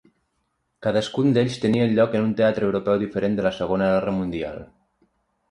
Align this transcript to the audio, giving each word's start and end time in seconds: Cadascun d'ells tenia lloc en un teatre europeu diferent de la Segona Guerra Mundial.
Cadascun 0.85 1.29
d'ells 1.35 1.57
tenia 1.65 1.85
lloc 1.91 2.15
en 2.21 2.25
un 2.29 2.33
teatre 2.41 2.67
europeu 2.69 2.99
diferent 3.05 3.37
de 3.41 3.47
la 3.49 3.53
Segona 3.61 3.93
Guerra 3.93 4.17
Mundial. 4.19 4.61